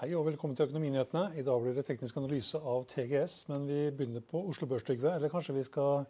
Hei 0.00 0.14
og 0.16 0.22
velkommen 0.24 0.56
til 0.56 0.64
Økonominyhetene. 0.64 1.34
I 1.36 1.42
dag 1.44 1.60
blir 1.60 1.74
det 1.76 1.82
teknisk 1.84 2.16
analyse 2.16 2.56
av 2.56 2.86
TGS, 2.88 3.34
men 3.50 3.66
vi 3.68 3.80
begynner 3.92 4.22
på 4.24 4.40
Oslo 4.48 4.64
Børs, 4.64 4.86
Trygve. 4.88 5.10
Eller 5.12 5.28
kanskje 5.28 5.52
vi 5.52 5.64
skal 5.66 6.06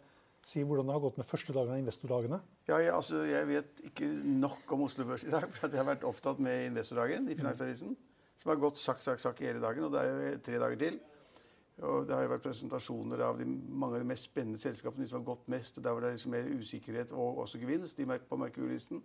si 0.47 0.61
hvordan 0.63 0.87
det 0.87 0.93
har 0.95 1.01
gått 1.03 1.17
med 1.19 1.27
første 1.27 1.51
dagen 1.51 1.73
av 1.73 1.81
investordagene? 1.81 2.39
Ja, 2.69 2.77
jeg, 2.79 2.93
altså, 2.95 3.25
jeg 3.27 3.49
vet 3.49 3.81
ikke 3.89 4.07
nok 4.45 4.71
om 4.77 4.85
Oslo 4.85 5.03
Børs 5.09 5.25
i 5.27 5.33
dag. 5.33 5.43
for 5.51 5.67
Jeg 5.67 5.81
har 5.81 5.89
vært 5.89 6.07
opptatt 6.07 6.39
med 6.39 6.69
investordagen 6.69 7.27
i 7.27 7.35
Finansavisen. 7.35 7.97
Som 8.39 8.53
har 8.53 8.61
gått 8.63 8.79
sakk, 8.79 9.03
sakk, 9.03 9.19
sakk 9.25 9.43
hele 9.43 9.59
dagen. 9.59 9.89
Og 9.89 9.91
det 9.91 10.05
er 10.05 10.15
jo 10.15 10.39
tre 10.47 10.61
dager 10.63 10.81
til. 10.85 11.01
Og 11.91 12.07
det 12.07 12.15
har 12.15 12.23
jo 12.23 12.31
vært 12.37 12.47
presentasjoner 12.47 13.25
av 13.27 13.43
de, 13.43 13.49
mange 13.51 13.99
av 13.99 14.05
de 14.05 14.11
mest 14.13 14.31
spennende 14.31 14.63
selskapene, 14.63 15.03
de 15.03 15.11
som 15.11 15.19
har 15.19 15.33
gått 15.33 15.51
mest. 15.51 15.75
Og 15.75 15.83
der 15.83 15.99
var 15.99 16.07
det 16.07 16.13
liksom 16.15 16.37
mer 16.37 16.47
usikkerhet 16.47 17.11
og 17.11 17.43
også 17.43 17.59
gevinst 17.59 17.99
de 17.99 18.07
på 18.07 18.39
Merkur-listen. 18.39 19.03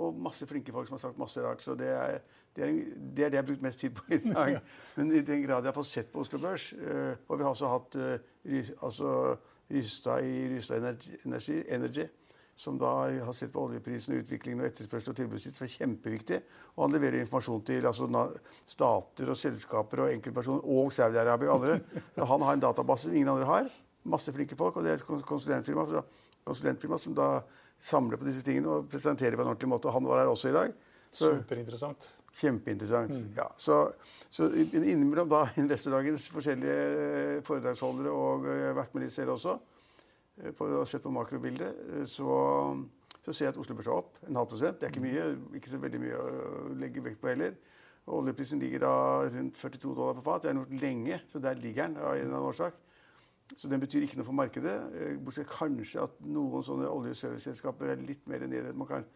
Og 0.00 0.16
masse 0.16 0.46
flinke 0.48 0.72
folk 0.72 0.88
som 0.88 0.96
har 0.96 1.02
sagt 1.04 1.20
masse 1.20 1.42
rart. 1.44 1.62
Så 1.64 1.76
det 1.78 1.90
er 1.92 2.20
det, 2.56 2.64
er, 2.64 2.70
det, 3.16 3.24
er 3.24 3.28
det 3.30 3.36
jeg 3.36 3.42
har 3.42 3.46
brukt 3.46 3.62
mest 3.62 3.80
tid 3.80 3.90
på 3.94 4.06
i 4.10 4.18
dag. 4.24 4.56
Men 4.96 5.12
i 5.14 5.20
den 5.22 5.42
grad 5.44 5.62
jeg 5.62 5.70
har 5.70 5.76
fått 5.76 5.90
sett 5.90 6.08
på 6.12 6.24
Oslo 6.24 6.40
Børs 6.42 6.72
øh, 6.72 7.12
Og 7.28 7.38
vi 7.38 7.44
har 7.44 7.50
også 7.50 7.68
hatt 7.70 7.98
øh, 8.00 8.70
altså, 8.82 9.36
Rystad 9.70 10.24
i 10.26 10.48
Rystad 10.56 10.82
Energy, 11.24 11.60
Energy, 11.68 12.08
som 12.58 12.78
da 12.78 12.90
har 13.22 13.36
sett 13.38 13.52
på 13.52 13.62
oljeprisen, 13.62 14.18
utviklingen 14.18 14.64
og 14.64 14.66
etterspørsel 14.66 15.12
og 15.12 15.20
tilbudet 15.20 15.44
sitt, 15.44 15.56
som 15.56 15.64
er 15.64 15.74
kjempeviktig. 15.76 16.40
Og 16.74 16.82
han 16.84 16.96
leverer 16.96 17.20
informasjon 17.20 17.62
til 17.70 17.86
altså, 17.86 18.08
stater 18.66 19.30
og 19.30 19.38
selskaper 19.38 20.04
og 20.04 20.16
enkeltpersoner 20.16 20.66
og 20.74 20.90
Saudi-Arabia 20.92 21.54
og 21.54 21.60
andre. 21.60 21.78
Så 22.16 22.26
han 22.32 22.48
har 22.48 22.58
en 22.58 22.66
database 22.66 23.06
som 23.06 23.14
ingen 23.14 23.30
andre 23.30 23.46
har. 23.46 23.70
Masse 24.10 24.34
flinke 24.34 24.58
folk. 24.58 24.76
Og 24.76 24.84
det 24.84 24.96
er 24.96 24.98
et 24.98 25.24
konsulentfirma, 25.30 26.02
konsulentfirma 26.50 26.98
som 26.98 27.14
da 27.14 27.30
samler 27.80 28.20
på 28.20 28.28
disse 28.28 28.44
tingene 28.44 28.76
og 28.76 28.88
presentere 28.92 29.38
på 29.38 29.44
en 29.44 29.52
ordentlig 29.52 29.70
måte. 29.72 29.92
Han 29.94 30.06
var 30.08 30.22
her 30.22 30.30
også 30.30 30.50
i 30.50 30.56
dag. 30.56 30.74
Så, 31.10 31.32
Superinteressant. 31.40 32.10
Kjempeinteressant. 32.40 33.10
Mm. 33.10 33.32
Ja, 33.36 33.48
så, 33.56 33.80
så 34.28 34.48
innimellom 34.54 35.30
da 35.30 35.42
investordagens 35.62 36.28
forskjellige 36.32 36.76
eh, 36.76 37.40
foredragsholdere, 37.46 38.12
og 38.14 38.46
jeg 38.48 38.68
har 38.68 38.78
vært 38.78 38.94
med 38.94 39.06
litt 39.06 39.16
selv 39.16 39.34
også, 39.34 39.56
eh, 40.42 40.52
på, 40.56 40.68
og 40.68 40.86
sett 40.88 41.04
på 41.04 41.12
makrobildet, 41.14 41.80
eh, 41.96 42.04
så, 42.08 42.30
så, 43.18 43.32
ser 43.32 43.48
jeg 43.48 43.54
at 43.56 43.60
Oslo 43.64 43.76
bør 43.78 43.88
seg 43.88 43.96
opp 43.96 44.22
en 44.28 44.38
halv 44.38 44.52
prosent. 44.52 44.78
Det 44.78 44.88
er 44.88 44.94
ikke 44.94 45.04
mye, 45.08 45.26
ikke 45.58 45.74
så 45.74 45.82
veldig 45.82 46.02
mye 46.04 46.20
å 46.20 46.68
legge 46.80 47.04
vekt 47.04 47.22
på 47.22 47.32
heller. 47.32 47.58
Og 48.06 48.22
oljeprisen 48.22 48.62
ligger 48.62 48.86
da 48.86 48.94
rundt 49.28 49.58
42 49.58 49.90
dollar 49.96 50.16
på 50.16 50.24
fat. 50.24 50.44
Det 50.44 50.52
er 50.52 50.62
gjort 50.62 50.78
lenge, 50.82 51.20
så 51.30 51.42
der 51.42 51.58
ligger 51.60 51.90
den 51.90 51.98
av 52.00 52.14
en 52.14 52.22
eller 52.22 52.38
annen 52.38 52.52
årsak. 52.52 52.78
Så 53.56 53.68
den 53.68 53.82
betyr 53.82 54.04
ikke 54.06 54.18
noe 54.20 54.26
for 54.26 54.36
markedet. 54.36 54.76
Bortsett 55.24 55.48
kanskje 55.50 56.04
at 56.04 56.20
noen 56.22 56.62
sånne 56.64 56.90
oljeserviceselskaper 56.90 57.94
er 57.94 58.04
litt 58.04 58.22
mer 58.30 58.44
nede 58.46 58.70
enn 58.70 58.78
man 58.78 58.88
kan 58.88 59.08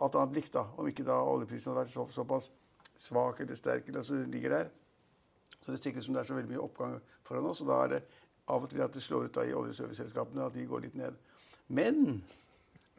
alt 0.00 0.16
annet 0.16 0.38
likt, 0.38 0.54
da. 0.54 0.64
Om 0.80 0.88
ikke 0.88 1.04
da 1.06 1.18
oljeprisen 1.28 1.72
hadde 1.72 1.82
vært 1.82 1.92
så, 1.92 2.06
såpass 2.14 2.48
svak 3.00 3.42
eller 3.44 3.58
sterk, 3.58 3.88
eller 3.90 4.04
så 4.06 4.16
den 4.16 4.32
ligger 4.32 4.54
der. 4.54 4.70
Så 5.60 5.72
det 5.72 5.80
ser 5.80 5.92
ikke 5.92 6.00
ut 6.00 6.06
som 6.08 6.16
det 6.16 6.22
er 6.22 6.30
så 6.30 6.38
veldig 6.38 6.52
mye 6.52 6.64
oppgang 6.64 6.96
foran 7.26 7.50
oss. 7.50 7.60
Og 7.64 7.68
da 7.68 7.82
er 7.84 7.92
det 7.94 8.00
av 8.52 8.64
og 8.64 8.72
til 8.72 8.82
at 8.84 8.96
det 8.96 9.02
slår 9.04 9.28
ut 9.28 9.36
da 9.36 9.44
i 9.48 9.54
oljeserviceselskapene, 9.56 10.48
at 10.48 10.56
de 10.56 10.66
går 10.68 10.86
litt 10.86 10.98
ned. 11.00 11.16
Men 11.72 12.20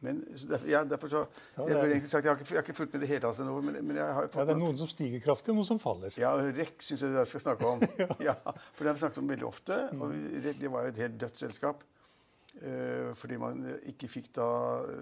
men 0.03 0.19
derfor, 0.49 0.67
ja, 0.67 0.83
derfor 0.83 1.07
så, 1.07 1.25
jeg, 1.57 1.89
jeg, 1.89 2.09
sagt, 2.09 2.25
jeg, 2.25 2.31
har 2.31 2.39
ikke, 2.39 2.49
jeg 2.49 2.57
har 2.57 2.63
ikke 2.63 2.73
fulgt 2.73 2.93
med 2.93 3.01
det 3.01 3.09
hele 3.09 3.21
tatt 3.23 3.39
ennå. 3.39 3.55
Men, 3.63 3.77
men, 3.79 3.97
jeg 3.97 4.17
har 4.17 4.27
fått 4.27 4.41
ja, 4.41 4.47
det 4.49 4.55
er 4.57 4.59
noen 4.59 4.77
som 4.79 4.91
stiger 4.91 5.23
kraftig, 5.23 5.53
og 5.53 5.59
noen 5.61 5.69
som 5.69 5.81
faller. 5.81 6.15
Ja, 6.19 6.33
REC 6.35 6.83
syns 6.83 7.05
jeg 7.05 7.15
jeg 7.15 7.31
skal 7.31 7.43
snakke 7.45 7.69
om. 7.69 7.83
ja. 8.27 8.35
For 8.75 8.83
det 8.83 8.91
har 8.91 8.97
vi 8.97 9.03
snakket 9.05 9.21
om 9.23 9.31
veldig 9.31 9.47
ofte. 9.47 9.79
og 9.95 10.15
Det 10.45 10.71
var 10.71 10.85
jo 10.85 10.93
et 10.93 11.03
helt 11.05 11.19
dødt 11.23 11.43
selskap. 11.45 11.83
Uh, 12.55 13.11
fordi 13.19 13.39
man 13.39 13.65
ikke 13.91 14.07
fikk 14.11 14.31
da 14.37 14.49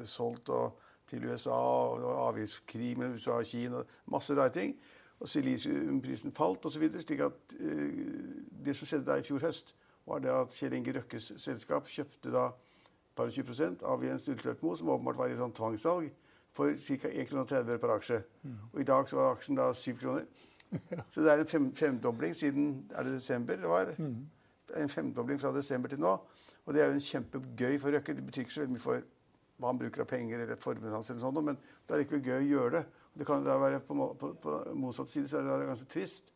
solgt 0.09 0.49
og 0.53 0.79
til 1.09 1.25
USA, 1.29 1.53
og 1.53 2.05
avgiftskrig 2.29 2.95
mellom 2.97 3.17
USA 3.17 3.37
og 3.37 3.49
Kina, 3.49 3.83
masse 4.09 4.33
rare 4.37 4.53
ting. 4.53 4.75
Og 5.21 5.29
silisiumprisen 5.29 6.33
falt 6.35 6.65
osv. 6.69 6.85
slik 7.01 7.21
at 7.25 7.57
uh, 7.59 8.03
det 8.65 8.77
som 8.77 8.89
skjedde 8.89 9.09
da 9.09 9.17
i 9.17 9.25
fjor 9.25 9.41
høst, 9.45 9.73
var 10.05 10.21
det 10.21 10.33
at 10.35 10.53
Kjell 10.53 10.77
Inge 10.77 10.93
Røkkes 10.97 11.33
selskap 11.41 11.87
kjøpte 11.89 12.31
da 12.33 12.49
par 13.15 13.29
20% 13.29 13.83
av 13.85 14.03
Jens 14.03 14.27
Ulltveit-Moe, 14.27 14.77
som 14.77 14.89
åpenbart 14.89 15.19
var 15.19 15.29
i 15.33 15.37
sånn 15.39 15.53
tvangssalg, 15.55 16.11
for 16.53 16.73
ca. 16.77 17.09
1,30 17.09 17.65
kr 17.65 17.77
per 17.81 17.95
aksje. 17.95 18.19
Og 18.73 18.81
i 18.81 18.85
dag 18.85 19.07
så 19.09 19.17
var 19.17 19.35
aksjen 19.35 19.57
da 19.57 19.71
7 19.73 19.93
kroner. 20.01 20.25
Så 21.13 21.21
det 21.21 21.31
er 21.31 21.41
en 21.43 21.49
fem, 21.49 21.71
femdobling 21.77 22.33
siden 22.33 22.89
er 22.97 23.03
det 23.05 23.13
desember 23.19 23.57
det 23.61 23.69
var. 23.69 23.91
En 24.77 24.89
femdobling 24.89 25.39
fra 25.41 25.51
desember 25.53 25.89
til 25.89 25.99
nå. 26.01 26.13
Og 26.65 26.73
det 26.73 26.81
er 26.81 26.87
jo 26.89 26.97
en 26.97 27.07
kjempegøy 27.09 27.77
for 27.81 27.93
Røkke. 27.93 28.15
Det 28.17 28.25
betyr 28.25 28.45
ikke 28.45 28.53
så 28.55 28.63
veldig 28.63 28.77
mye 28.77 28.85
for 28.85 29.03
hva 29.61 29.69
han 29.69 29.79
bruker 29.79 30.01
av 30.01 30.09
penger 30.09 30.41
eller 30.43 30.57
formuen 30.59 30.93
hans, 30.95 31.09
eller 31.09 31.21
sånt, 31.21 31.37
men 31.45 31.57
det 31.57 31.93
er 31.93 32.01
likevel 32.01 32.23
gøy 32.25 32.37
å 32.39 32.47
gjøre 32.49 32.71
det. 32.79 32.83
Det 33.13 33.27
kan 33.27 33.43
da 33.45 33.57
være 33.61 33.79
På, 33.85 34.07
på, 34.19 34.31
på 34.41 34.55
motsatt 34.73 35.11
side 35.13 35.29
så 35.29 35.39
er 35.39 35.45
det 35.61 35.67
ganske 35.69 35.89
trist 35.91 36.33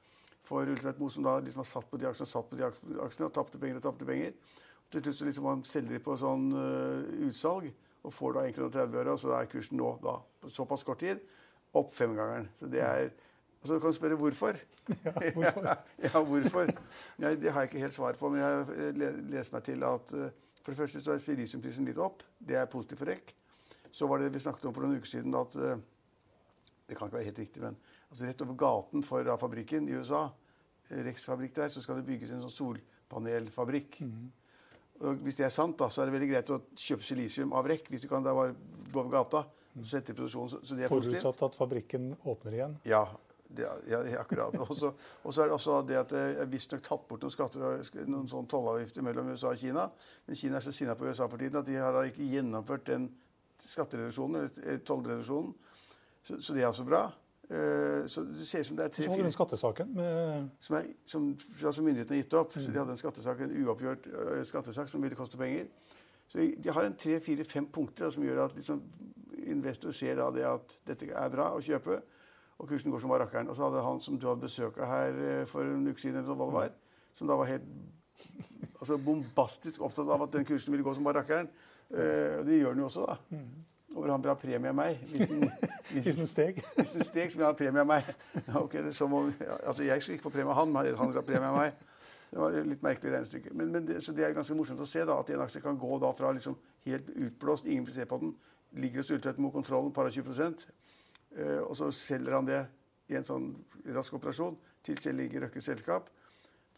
for 0.47 0.69
Ulltveit 0.69 0.99
Moe, 1.01 1.11
som 1.11 1.25
da 1.25 1.39
liksom 1.41 1.63
har 1.63 1.67
satt 1.67 1.89
på 1.89 1.97
de 1.99 2.07
aksjene 2.07 2.27
og 2.27 2.31
satt 2.31 2.49
på 2.51 2.59
de 2.59 2.67
aksjene 2.67 3.27
og 3.27 3.33
tapte 3.35 3.59
penger 3.59 3.81
og 3.81 3.87
tapte 3.87 4.07
penger. 4.07 4.37
Til 4.91 5.03
slutt 5.03 5.19
så 5.19 5.27
liksom 5.27 5.47
man 5.49 5.63
selger 5.67 5.97
de 5.97 6.03
på 6.03 6.15
sånn 6.19 6.49
uh, 6.55 7.27
utsalg 7.27 7.69
og 8.07 8.13
får 8.13 8.37
da 8.37 8.43
1,30 8.47 8.99
øre, 9.01 9.13
og 9.13 9.19
så 9.19 9.33
er 9.35 9.49
kursen 9.51 9.79
nå 9.81 9.97
da 10.03 10.15
på 10.41 10.51
såpass 10.53 10.85
kort 10.87 11.01
tid 11.03 11.19
opp 11.75 11.91
femgangeren. 11.95 12.47
Så 12.59 12.69
det 12.71 12.83
er 12.85 13.09
og 13.57 13.67
så 13.67 13.79
kan 13.79 13.89
du 13.89 13.95
spørre 13.97 14.15
hvorfor. 14.15 14.57
Ja, 15.03 15.11
hvorfor? 15.11 15.77
ja, 16.03 16.19
hvorfor? 16.23 16.69
Ja, 17.19 17.35
det 17.35 17.51
har 17.51 17.61
jeg 17.61 17.69
ikke 17.69 17.79
helt 17.79 17.93
svar 17.93 18.13
på, 18.13 18.29
men 18.29 18.39
jeg 18.39 19.15
lest 19.33 19.51
meg 19.51 19.63
til 19.63 19.83
at 19.83 20.13
uh, 20.13 20.29
for 20.61 20.71
det 20.71 20.77
første 20.77 21.01
så 21.03 21.11
er 21.11 21.23
silisiumprisen 21.23 21.85
litt 21.87 21.99
opp. 21.99 22.23
Det 22.39 22.55
er 22.55 22.69
positivt 22.71 23.01
for 23.01 23.11
REC. 23.11 23.33
Så 23.91 24.07
var 24.07 24.19
det 24.19 24.33
vi 24.33 24.39
snakket 24.39 24.65
om 24.69 24.73
for 24.75 24.85
noen 24.85 25.01
uker 25.01 25.09
siden 25.09 25.35
at 25.35 25.55
uh, 25.55 25.75
Det 26.87 26.95
kan 26.95 27.09
ikke 27.09 27.17
være 27.17 27.27
helt 27.27 27.39
riktig, 27.39 27.61
men 27.61 27.75
altså 28.09 28.25
rett 28.25 28.41
over 28.41 28.55
gaten 28.55 29.03
for 29.03 29.37
fabrikken 29.37 29.89
i 29.89 29.95
USA, 29.99 30.29
RECs 30.91 31.25
fabrikk 31.27 31.55
der, 31.55 31.67
så 31.67 31.81
skal 31.83 31.99
det 31.99 32.05
bygges 32.07 32.31
en 32.31 32.45
sånn 32.45 32.53
solpanelfabrikk. 32.53 33.97
Mm. 34.07 34.29
Og 35.05 35.21
hvis 35.25 35.37
det 35.37 35.45
er 35.45 35.53
sant, 35.53 35.77
da, 35.77 35.91
så 35.93 36.01
er 36.01 36.09
det 36.09 36.17
veldig 36.17 36.31
greit 36.31 36.49
å 36.53 36.61
kjøpe 36.73 37.05
silisium 37.05 37.53
av 37.57 37.69
REC. 37.69 37.91
Hvis 37.91 38.05
du 38.05 38.09
kan 38.11 38.25
da 38.25 38.33
bare 38.35 38.55
gå 38.91 39.01
over 39.01 39.13
gata 39.13 39.43
og 39.77 39.85
sette 39.85 40.13
i 40.13 40.17
produksjon. 40.17 40.49
Så, 40.49 40.61
så 40.65 40.77
det 40.77 40.87
er 40.87 40.91
Forutsatt 40.91 41.43
at 41.45 41.57
fabrikken 41.57 42.11
åpner 42.25 42.57
igjen? 42.57 42.77
Ja, 42.89 43.03
det, 43.47 43.67
ja, 43.87 44.01
akkurat. 44.19 44.57
Og 44.59 45.33
så 45.33 45.43
er 45.43 45.47
det 45.47 45.55
også 45.55 45.81
det 45.87 45.99
at 45.99 46.11
det 46.11 46.23
er 46.41 46.49
visstnok 46.51 46.83
tatt 46.85 47.05
bort 47.09 47.23
noen 47.23 47.33
skatter 47.33 48.07
noen 48.09 48.27
sånn 48.31 48.49
tollavgifter 48.49 49.05
mellom 49.05 49.29
USA 49.31 49.53
og 49.53 49.61
Kina. 49.61 49.87
Men 50.25 50.39
Kina 50.39 50.59
er 50.59 50.65
så 50.65 50.73
sinna 50.75 50.97
på 50.97 51.07
USA 51.07 51.29
for 51.29 51.41
tiden 51.41 51.61
at 51.61 51.69
de 51.69 51.77
har 51.79 51.95
da 51.95 52.03
ikke 52.09 52.27
gjennomført 52.27 52.89
den 52.89 53.07
skattereduksjonen, 53.63 54.49
eller 54.49 54.83
tollreduksjonen. 54.85 55.55
Så, 56.21 56.41
så, 56.41 56.53
det 56.53 56.65
er 56.65 56.69
altså 56.71 56.85
bra. 56.87 57.05
Uh, 57.47 58.03
så 58.11 58.25
det 58.27 58.43
ser 58.43 58.59
ut 58.59 58.67
som 58.67 58.75
det 58.75 58.85
er 58.85 58.91
tre 58.91 59.05
Så 59.05 59.11
hadde 59.13 59.23
den 59.23 59.31
skattesaken 59.31 59.91
med... 59.95 60.49
Som, 60.59 60.75
er, 60.75 60.89
som, 61.07 61.27
som 61.39 61.85
myndighetene 61.85 62.17
har 62.17 62.23
gitt 62.23 62.33
opp. 62.35 62.55
Mm. 62.55 62.63
Så 62.63 62.71
de 62.71 62.81
hadde 62.81 62.95
en 62.95 62.99
skattesak, 62.99 63.43
en 63.45 63.53
uoppgjort 63.61 64.09
uh, 64.11 64.41
skattesak 64.49 64.91
som 64.91 65.05
ville 65.05 65.15
koste 65.15 65.39
penger. 65.39 65.69
Så 66.27 66.43
de 66.63 66.73
har 66.75 66.83
en 66.83 66.97
tre, 66.99 67.19
fire, 67.23 67.45
fem 67.47 67.69
punkter 67.71 68.05
da, 68.05 68.11
som 68.11 68.25
gjør 68.25 68.41
at 68.49 68.57
liksom, 68.57 68.81
investor 69.47 69.95
ser 69.95 70.19
da 70.19 70.27
det 70.35 70.43
at 70.49 70.75
dette 70.89 71.07
er 71.07 71.31
bra 71.31 71.53
å 71.55 71.63
kjøpe. 71.63 72.01
Og 72.57 72.67
kursen 72.67 72.91
går 72.91 72.99
som 72.99 73.13
barakkeren 73.13 73.47
rakkeren. 73.47 73.53
Og 73.53 73.55
så 73.55 73.67
hadde 73.69 73.85
han 73.85 74.03
som 74.03 74.19
du 74.19 74.27
hadde 74.27 74.43
besøk 74.43 74.81
av 74.81 74.91
her 74.91 75.23
eh, 75.23 75.45
for 75.47 75.63
en 75.63 75.87
uke 75.87 76.01
siden, 76.01 76.19
eller 76.25 76.35
hva 76.35 76.49
det 76.49 76.57
var, 76.57 76.75
som 77.15 77.31
da 77.31 77.37
var 77.39 77.47
helt 77.47 77.63
altså 78.81 78.97
bombastisk 79.01 79.81
opptatt 79.85 80.09
av 80.09 80.25
at 80.25 80.33
den 80.33 80.45
kursen 80.45 80.73
ville 80.73 80.83
gå 80.83 80.93
som 80.97 81.05
barakkeren 81.07 81.47
rakkeren. 81.47 82.43
Det 82.47 82.57
gjør 82.57 82.73
den 82.73 82.83
jo 82.83 82.87
også, 82.89 83.05
da. 83.07 83.15
Mm. 83.31 83.66
Og 83.95 84.03
vil 84.03 84.11
ha 84.11 84.35
premie 84.35 84.69
av 84.69 84.75
meg. 84.75 84.97
Hvis 85.11 85.29
den, 85.29 85.45
hvis, 85.93 86.17
den 86.19 86.27
steg? 86.27 86.59
Hvis 86.75 86.95
den 86.95 87.05
steg, 87.07 87.31
så 87.31 87.37
vil 87.37 87.45
han 87.45 87.53
ha 87.53 87.57
premie 87.57 87.83
av 87.83 87.87
meg. 87.89 88.09
Okay, 88.63 88.83
om, 89.01 89.33
altså 89.63 89.83
Jeg 89.83 90.01
skulle 90.01 90.17
ikke 90.17 90.27
få 90.27 90.33
premie 90.35 90.51
av 90.51 90.59
han, 90.59 90.73
men 90.73 90.97
han 90.99 91.11
vil 91.11 91.19
ha 91.21 91.25
premie 91.25 91.51
av 91.51 91.57
meg. 91.57 91.85
Det 92.27 92.41
var 92.41 92.57
et 92.59 92.67
litt 92.67 92.83
merkelig 92.83 93.13
regnestykke. 93.13 93.53
Men, 93.55 93.71
men 93.71 93.87
det, 93.87 94.01
så 94.03 94.13
det 94.13 94.25
er 94.27 94.35
ganske 94.35 94.55
morsomt 94.57 94.83
å 94.83 94.89
se 94.89 95.05
da, 95.07 95.15
at 95.15 95.31
en 95.31 95.45
aksje 95.45 95.63
kan 95.63 95.79
gå 95.79 95.99
da 96.03 96.11
fra 96.17 96.33
liksom 96.35 96.57
helt 96.85 97.07
utblåst, 97.15 97.65
ingen 97.65 97.87
vil 97.87 97.95
se 97.95 98.07
på 98.09 98.19
den, 98.21 98.35
ligger 98.75 98.99
og 98.99 99.07
stulter 99.07 99.39
mot 99.39 99.55
kontrollen, 99.55 99.93
par 99.95 100.09
og 100.09 100.13
20 100.13 100.67
Eh, 101.37 101.59
og 101.59 101.75
så 101.77 101.89
selger 101.91 102.33
han 102.33 102.45
det 102.47 102.61
i 103.11 103.17
en 103.19 103.25
sånn 103.27 103.49
rask 103.93 104.13
operasjon 104.15 104.55
til 104.85 104.99
Kjell 105.03 105.19
Inge 105.25 105.41
Røkkes 105.43 105.67
selskap 105.67 106.07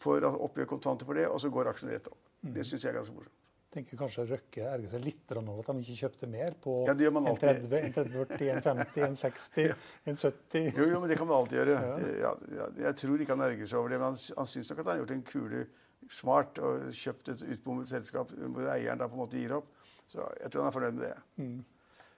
får 0.00 0.26
oppgjør 0.30 0.68
kontanter 0.68 1.08
for 1.08 1.18
det, 1.18 1.26
og 1.28 1.40
så 1.40 1.50
går 1.52 1.70
aksjen 1.70 1.92
rett 1.92 2.08
opp. 2.10 2.18
Det 2.40 2.64
syns 2.66 2.84
jeg 2.84 2.92
er 2.92 2.98
ganske 2.98 3.14
morsomt. 3.14 3.39
Tenker 3.70 3.98
kanskje 4.00 4.24
Røkke 4.28 4.64
erger 4.66 4.90
seg 4.92 5.04
litt 5.04 5.34
over 5.36 5.60
at 5.62 5.68
han 5.70 5.82
ikke 5.82 5.98
kjøpte 6.00 6.28
mer 6.30 6.56
på 6.62 6.74
Ja, 6.88 6.94
det 6.98 7.06
gjør 7.06 7.14
man 7.16 7.28
en 7.28 7.32
alltid. 7.32 7.68
30, 7.70 7.82
en 7.86 7.92
30, 7.94 8.48
en 8.54 8.64
50, 8.64 9.04
en 9.06 9.18
60, 9.20 9.74
en 10.10 10.20
70. 10.22 10.70
Jo, 10.78 10.88
jo, 10.90 11.00
men 11.02 11.12
det 11.12 11.18
kan 11.20 11.30
man 11.30 11.36
alltid 11.38 11.60
gjøre. 11.60 11.76
Ja. 12.20 12.32
Ja, 12.56 12.66
jeg 12.86 12.96
tror 13.02 13.22
ikke 13.22 13.36
han 13.36 13.46
erger 13.46 13.70
seg 13.70 13.78
over 13.82 13.94
det, 13.94 14.00
men 14.02 14.08
han, 14.10 14.18
han 14.40 14.50
syns 14.50 14.72
nok 14.72 14.82
at 14.82 14.90
han 14.90 14.92
har 14.94 15.02
gjort 15.04 15.14
en 15.16 15.26
kule 15.30 15.62
smart 16.10 16.58
og 16.64 16.90
kjøpt 16.96 17.30
et 17.34 17.46
utbommet 17.54 17.90
selskap 17.90 18.32
hvor 18.34 18.70
eieren 18.74 18.98
da 18.98 19.06
på 19.10 19.18
en 19.18 19.22
måte 19.22 19.38
gir 19.38 19.54
opp. 19.60 19.70
Så 20.10 20.24
jeg 20.40 20.50
tror 20.50 20.64
han 20.64 20.72
er 20.72 20.76
fornøyd 20.78 20.98
med 20.98 21.06
det. 21.06 21.48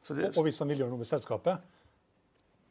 Så 0.03 0.17
det 0.17 0.33
Og 0.37 0.47
hvis 0.47 0.59
han 0.63 0.73
vil 0.73 0.83
gjøre 0.83 0.95
noe 0.95 1.03
med 1.03 1.11
selskapet, 1.11 1.73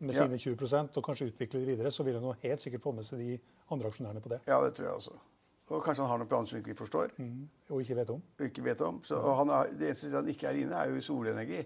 med 0.01 0.17
sine 0.17 0.37
20 0.41 0.97
og 0.97 1.03
kanskje 1.05 1.27
utvikle 1.29 1.61
det 1.61 1.75
videre, 1.75 1.91
så 1.93 2.03
vil 2.03 2.17
han 2.17 2.25
jo 2.25 2.33
helt 2.41 2.63
sikkert 2.63 2.81
få 2.81 2.93
med 2.97 3.05
seg 3.05 3.21
de 3.21 3.35
andre 3.69 3.91
aksjonærene 3.91 4.23
på 4.23 4.31
det. 4.33 4.39
ja, 4.49 4.57
det 4.65 4.73
tror 4.73 4.87
jeg 4.87 4.95
også. 4.95 5.19
Og 5.69 5.83
kanskje 5.83 6.03
han 6.03 6.09
har 6.11 6.19
noen 6.19 6.27
planer 6.27 6.49
som 6.49 6.63
vi 6.63 6.73
forstår. 6.75 7.13
forstår. 7.15 7.69
Og 7.69 7.81
ikke 7.81 7.95
vet 7.95 8.09
om. 8.09 8.23
ikke 8.39 8.63
vet 8.63 8.81
om. 8.81 9.03
Så, 9.03 9.15
er, 9.15 9.69
det 9.79 9.87
eneste 9.87 10.09
han 10.15 10.27
ikke 10.27 10.47
er 10.47 10.59
inne, 10.59 10.75
er 10.75 10.89
jo 10.91 11.01
solenergi. 11.01 11.61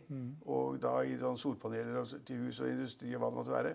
Og 0.45 0.77
da 0.81 0.99
i 1.01 1.15
sånn 1.17 1.39
solpaneler 1.41 1.97
og, 2.03 2.13
til 2.27 2.43
hus 2.45 2.59
og 2.61 2.69
industri 2.69 3.15
og 3.15 3.23
hva 3.23 3.31
det 3.31 3.39
måtte 3.39 3.55
være. 3.55 3.73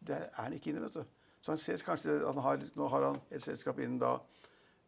Der 0.00 0.26
er 0.28 0.42
han 0.42 0.52
ikke 0.52 0.70
inne, 0.70 0.82
vet 0.84 0.98
du. 1.00 1.04
Så 1.40 1.54
han 1.54 1.58
ses 1.58 1.82
kanskje 1.82 2.18
han 2.26 2.42
har, 2.44 2.60
nå 2.76 2.88
har 2.92 3.06
han 3.08 3.22
et 3.30 3.42
selskap 3.42 3.78
innen 3.80 4.00
da 4.00 4.18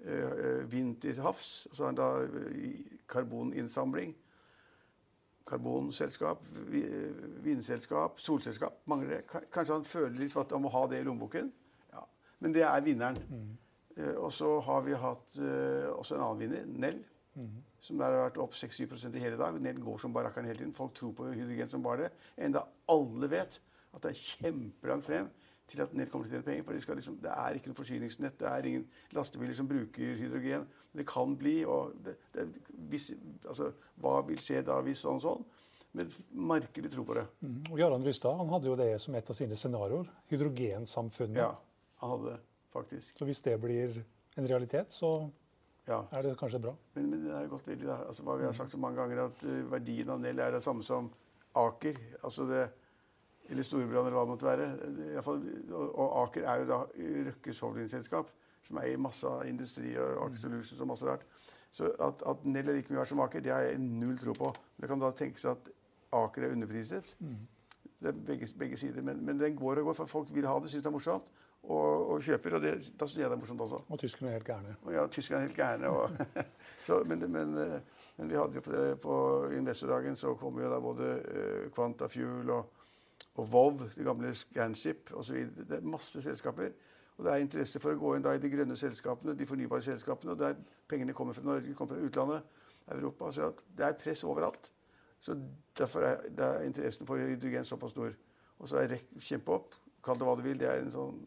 øh, 0.04 0.72
vind 0.72 0.98
til 1.00 1.22
havs. 1.24 1.66
Og 1.70 1.76
så 1.76 1.86
har 1.86 1.94
han 1.94 2.00
da 2.02 2.10
øh, 2.26 2.74
karboninnsamling. 3.08 4.16
Karbonselskap, 5.48 6.44
vindselskap, 7.42 8.20
solselskap. 8.20 8.72
Mangler 8.86 9.16
det. 9.16 9.42
Kanskje 9.52 9.74
han 9.74 9.84
føler 9.84 10.20
litt 10.20 10.36
at 10.36 10.52
han 10.52 10.62
må 10.62 10.70
ha 10.72 10.86
det 10.88 11.00
i 11.00 11.04
lommeboken. 11.08 11.50
Ja. 11.92 12.04
Men 12.38 12.54
det 12.54 12.62
er 12.68 12.84
vinneren. 12.84 13.16
Eh, 13.16 13.61
og 14.16 14.30
så 14.32 14.54
har 14.64 14.84
vi 14.86 14.94
hatt 14.96 15.36
eh, 15.40 15.90
også 15.92 16.16
en 16.16 16.24
annen 16.24 16.40
vinner, 16.44 16.70
Nell. 16.86 17.02
Som 17.82 17.98
der 17.98 18.14
har 18.14 18.28
vært 18.28 18.40
opp 18.44 18.54
6-7 18.54 18.84
i 19.16 19.22
hele 19.22 19.38
dag. 19.40 19.56
Nell 19.58 19.80
går 19.82 19.98
som 19.98 20.12
barrakkeren 20.14 20.46
hele 20.46 20.60
tiden. 20.60 20.74
Folk 20.76 20.94
tror 20.94 21.14
på 21.18 21.30
hydrogen 21.32 21.70
som 21.72 21.82
bare 21.82 22.06
det. 22.06 22.10
Enda 22.46 22.66
alle 22.92 23.30
vet 23.32 23.58
at 23.92 24.04
det 24.04 24.12
er 24.12 24.20
kjempelangt 24.20 25.06
frem 25.08 25.30
til 25.72 25.82
at 25.82 25.94
Nell 25.96 26.10
kommer 26.12 26.28
til 26.28 26.34
å 26.34 26.36
tjene 26.36 26.46
penger. 26.46 26.66
For 26.66 26.76
det, 26.76 26.98
liksom, 27.00 27.16
det 27.24 27.32
er 27.32 27.56
ikke 27.56 27.72
noe 27.72 27.80
forsyningsnett, 27.80 28.38
det 28.40 28.50
er 28.50 28.68
ingen 28.68 28.84
lastebiler 29.16 29.56
som 29.56 29.68
bruker 29.70 30.14
hydrogen. 30.20 30.68
Det 30.92 31.06
kan 31.08 31.34
bli. 31.38 31.56
og 31.64 31.96
det, 32.04 32.18
det, 32.34 32.46
hvis, 32.92 33.10
altså, 33.48 33.72
Hva 34.00 34.20
vil 34.28 34.40
skje 34.42 34.62
da 34.66 34.78
hvis 34.84 35.04
sånn 35.06 35.20
og 35.20 35.26
sånn? 35.26 35.44
Men 35.96 36.08
markedet 36.52 36.92
tror 36.92 37.04
på 37.08 37.16
det. 37.18 37.26
Mm. 37.44 37.58
Og 37.68 37.80
Jarand 37.80 38.06
Rystad 38.08 38.38
han 38.38 38.52
hadde 38.52 38.70
jo 38.70 38.78
det 38.80 38.92
som 39.02 39.16
et 39.16 39.28
av 39.28 39.36
sine 39.36 39.58
scenarioer. 39.58 40.08
Hydrogensamfunnet. 40.30 41.40
Ja, 41.42 41.50
han 42.00 42.14
hadde 42.14 42.32
det, 42.32 42.38
faktisk. 42.72 43.16
Så 43.18 43.24
hvis 43.28 43.40
det 43.44 43.58
blir 43.60 44.02
en 44.36 44.48
realitet, 44.48 44.92
så 44.92 45.30
Ja. 45.88 46.04
er 46.12 46.22
det 46.22 46.36
kanskje 46.38 46.60
bra. 46.62 46.74
Men, 46.94 47.10
men 47.10 47.24
det 47.26 47.32
er 47.34 47.48
godt 47.48 47.66
veldig 47.66 47.86
da. 47.86 47.96
Altså, 48.06 48.22
vi 48.38 48.44
har 48.44 48.52
sagt 48.52 48.70
så 48.70 48.78
mange 48.78 48.96
ganger, 49.00 49.24
at 49.24 49.44
uh, 49.44 49.70
verdien 49.72 50.08
av 50.10 50.20
Nell 50.20 50.38
er 50.38 50.50
det 50.54 50.62
samme 50.62 50.82
som 50.86 51.10
Aker. 51.54 51.98
Altså 52.24 52.46
det, 52.48 52.68
eller 53.50 53.62
Storebrand, 53.66 54.06
eller 54.06 54.16
hva 54.16 54.22
det 54.24 54.32
måtte 54.32 54.46
være. 54.46 54.68
Det- 54.96 55.18
i 55.18 55.22
fall, 55.22 55.42
og, 55.72 55.98
og 55.98 56.22
Aker 56.22 56.46
er 56.48 56.62
jo 56.62 56.68
da 56.70 56.78
Røkkes 57.30 57.60
holdingselskap, 57.60 58.30
som 58.62 58.78
eier 58.78 58.96
masse 58.98 59.26
industri 59.48 59.96
og 59.98 60.26
Aker 60.28 60.36
Solutions 60.44 60.80
og 60.80 60.86
masse 60.86 61.04
rart. 61.06 61.26
Så 61.72 61.90
at, 62.00 62.22
at 62.28 62.44
Nell 62.44 62.68
er 62.68 62.74
like 62.78 62.90
mye 62.92 62.98
verdt 63.02 63.08
som 63.08 63.20
Aker, 63.24 63.40
det 63.40 63.50
har 63.52 63.60
jeg 63.66 63.78
null 63.80 64.18
tro 64.22 64.32
på. 64.38 64.52
Det 64.80 64.88
kan 64.88 65.00
da 65.02 65.10
tenkes 65.10 65.44
at 65.50 65.68
Aker 66.12 66.42
er 66.46 66.52
underpriset. 66.52 67.16
Det 68.02 68.10
er 68.10 68.20
begge, 68.26 68.48
begge 68.58 68.76
sider. 68.76 69.02
Men, 69.06 69.24
men 69.26 69.40
den 69.40 69.56
går 69.56 69.80
og 69.80 69.90
går, 69.90 69.96
for 70.02 70.10
folk 70.10 70.34
vil 70.34 70.46
ha 70.46 70.58
det, 70.60 70.70
syns 70.70 70.82
det 70.82 70.90
er 70.90 70.94
morsomt, 70.94 71.32
og, 71.62 72.10
og 72.10 72.22
kjøper. 72.26 72.58
Og 72.58 72.62
det, 72.64 72.74
da 72.98 73.06
syns 73.06 73.22
jeg 73.22 73.30
det 73.30 73.36
er 73.36 73.40
morsomt 73.40 73.64
også. 73.64 73.82
Og 73.88 74.02
tyskerne 74.02 74.30
er 74.30 74.38
helt 74.40 74.48
gærne. 74.48 74.76
Og 74.82 74.94
ja, 74.96 75.06
tyskerne 75.06 75.42
er 75.42 75.48
helt 75.48 75.58
gærne. 75.58 75.88
Og, 75.88 76.10
så, 76.86 77.02
men, 77.06 77.24
men, 77.30 77.58
eh, 77.62 78.06
men 78.18 78.30
vi 78.32 78.38
hadde 78.38 78.58
jo 78.58 78.64
på, 78.66 78.74
det, 78.74 78.86
på 79.00 79.16
investordagen 79.58 80.18
så 80.18 80.34
kom 80.40 80.58
jo 80.60 80.70
da 80.70 80.80
både 80.82 81.12
uh, 81.22 81.68
Quantafuel 81.74 82.50
og, 82.50 82.88
og 83.34 83.52
Vov, 83.52 83.86
det 83.96 84.04
gamle 84.06 84.34
Scanship 84.36 85.14
osv. 85.16 85.46
Det 85.62 85.78
er 85.78 85.86
masse 85.94 86.22
selskaper. 86.22 86.74
Og 87.16 87.24
det 87.24 87.32
er 87.32 87.44
interesse 87.44 87.80
for 87.80 87.94
å 87.94 88.00
gå 88.00 88.16
inn 88.16 88.24
da 88.24 88.34
i 88.34 88.40
de 88.42 88.50
grønne 88.50 88.76
selskapene, 88.78 89.36
de 89.38 89.46
fornybare 89.46 89.84
selskapene. 89.84 90.34
Og 90.34 90.40
der 90.40 90.58
pengene 90.90 91.14
kommer 91.16 91.36
fra 91.36 91.44
Norge, 91.46 91.74
kommer 91.78 91.94
fra 91.94 92.06
utlandet, 92.08 92.62
Europa. 92.92 93.30
Så 93.32 93.52
det 93.78 93.86
er 93.86 93.98
press 94.00 94.24
overalt. 94.26 94.72
Så 95.22 95.36
derfor 95.78 96.06
er, 96.06 96.24
det 96.28 96.44
er 96.44 96.64
interessen 96.66 97.06
for 97.06 97.20
hydrogen 97.22 97.64
såpass 97.64 97.94
stor. 97.94 98.14
Og 98.58 98.68
så 98.68 98.80
er 98.80 98.96
REC 98.96 99.04
kjempe 99.22 99.54
opp. 99.54 99.76
Kall 100.02 100.18
det 100.18 100.26
hva 100.26 100.34
du 100.38 100.42
vil. 100.42 100.58
Det 100.58 100.66
er 100.70 100.82
en 100.82 100.90
sånn 100.90 101.20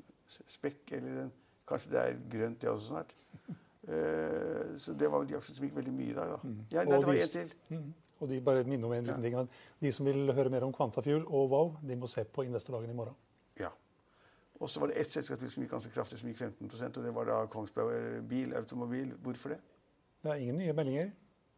spekk, 0.52 0.82
eller 0.98 1.22
en, 1.26 1.32
kanskje 1.70 1.94
det 1.94 2.02
er 2.02 2.18
grønt 2.32 2.60
det 2.62 2.72
også 2.72 2.92
snart. 2.92 3.16
Uh, 3.86 4.76
så 4.84 4.96
det 4.98 5.08
var 5.12 5.24
de 5.28 5.38
aksjene 5.38 5.60
som 5.60 5.68
gikk 5.68 5.78
veldig 5.78 5.94
mye 5.96 6.12
i 6.12 6.18
dag, 6.18 6.34
da. 6.34 6.54
Ja, 6.74 6.84
nei, 6.84 7.00
det 7.00 7.08
var 7.08 7.22
én 7.22 7.34
til. 7.38 7.56
Mm. 7.72 7.88
Og 8.16 8.32
de 8.32 8.42
bare 8.44 8.68
minner 8.68 8.90
om 8.90 8.96
en 8.98 9.08
liten 9.08 9.24
ting. 9.24 9.40
at 9.40 9.64
De 9.82 9.92
som 9.96 10.08
vil 10.08 10.34
høre 10.36 10.52
mer 10.52 10.68
om 10.68 10.76
Kvantafuel 10.76 11.24
og 11.26 11.50
Wow, 11.52 11.76
de 11.84 12.00
må 12.00 12.12
se 12.12 12.24
på 12.24 12.48
investordagen 12.48 12.92
i 12.92 12.98
morgen. 12.98 13.16
Ja. 13.60 13.72
Og 14.60 14.72
så 14.72 14.80
var 14.80 14.92
det 14.92 15.00
ett 15.04 15.12
selskap 15.12 15.40
til 15.40 15.52
som 15.52 15.64
gikk 15.64 15.72
ganske 15.76 15.92
kraftig, 15.96 16.20
som 16.20 16.32
gikk 16.32 16.40
15 16.40 16.72
og 16.88 17.04
det 17.04 17.16
var 17.16 17.28
da 17.32 17.44
Kongsberg 17.52 18.24
Bil 18.28 18.56
Automobil. 18.56 19.14
Hvorfor 19.24 19.56
det? 19.56 19.60
Det 20.24 20.32
er 20.32 20.36
ingen 20.36 20.58
nye 20.58 20.74
meldinger. 20.74 21.12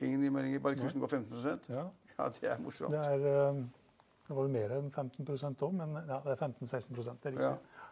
Ingen 0.06 0.22
nye 0.22 0.60
bare 0.62 0.78
kursen 0.78 1.02
går 1.02 1.10
15 1.10 1.44
Ja, 1.74 1.88
Ja, 2.18 2.30
det 2.30 2.50
er 2.52 2.60
morsomt. 2.62 2.94
Det 2.94 3.00
er 3.02 3.28
eh, 3.32 3.64
det 4.28 4.36
var 4.36 4.44
jo 4.44 4.52
mer 4.52 4.74
enn 4.76 4.90
15% 4.92 5.64
òg, 5.64 5.74
men 5.78 5.94
ja, 6.04 6.18
det 6.26 6.34
er 6.34 6.42
15-16 6.42 6.92
Det 6.98 7.30
er 7.30 7.36
riktig. 7.38 7.44
Ja. 7.48 7.84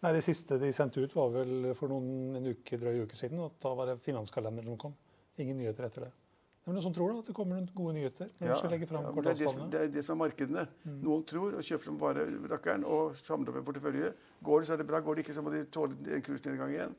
Nei, 0.00 0.12
Det 0.14 0.22
siste 0.24 0.56
de 0.62 0.70
sendte 0.72 1.02
ut, 1.02 1.14
var 1.16 1.32
vel 1.34 1.72
for 1.76 1.90
noen, 1.92 2.36
en 2.38 2.46
uke, 2.46 2.78
drøy 2.80 3.02
uke 3.04 3.18
siden. 3.18 3.40
og 3.42 3.58
Da 3.60 3.74
var 3.74 3.90
det 3.90 3.98
finanskalenderen 4.00 4.70
som 4.70 4.78
kom. 4.78 4.94
Ingen 5.36 5.58
nyheter 5.58 5.88
etter 5.88 6.06
det. 6.06 6.12
Det 6.60 6.70
er 6.70 6.76
noen 6.76 6.84
som 6.84 6.94
tror 6.94 7.10
da, 7.10 7.18
at 7.24 7.28
det 7.30 7.34
kommer 7.34 7.56
noen 7.58 7.68
gode 7.74 7.94
nyheter 7.96 8.28
når 8.38 8.50
de 8.52 8.56
skal 8.60 8.70
legge 8.70 8.86
frem 8.86 9.02
ja, 9.02 9.10
det, 9.10 9.20
er 9.20 9.38
det, 9.40 9.50
som, 9.50 9.70
det 9.72 9.80
er 9.80 9.92
det 9.96 10.02
som 10.06 10.14
er 10.14 10.20
markedene. 10.22 10.64
Noen 11.02 11.22
tror 11.26 11.56
og 11.58 11.64
kjøper 11.66 11.88
som 11.88 11.98
bare 11.98 12.26
rakkeren 12.52 12.84
og 12.86 13.16
samler 13.18 13.50
opp 13.50 13.60
en 13.62 13.66
portefølje. 13.66 14.10
Går 14.46 14.60
det, 14.62 14.68
så 14.68 14.76
er 14.76 14.82
det 14.82 14.86
bra. 14.92 15.00
Går 15.04 15.18
det 15.18 15.24
ikke, 15.24 15.34
så 15.34 15.42
må 15.44 15.52
de 15.54 15.64
tåle 15.72 15.96
en 16.16 16.24
kursnedgang 16.28 16.74
igjen. 16.76 16.94